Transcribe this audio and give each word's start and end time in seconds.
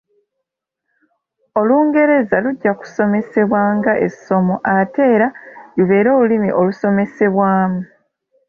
Olungereza 1.61 2.35
lujja 2.43 2.71
kusomesebwa 2.79 3.61
nga 3.77 3.93
essomo 4.07 4.55
ate 4.77 5.01
era 5.15 5.27
lubeere 5.77 6.09
olulimi 6.15 6.49
olusomesebwamu. 6.59 7.81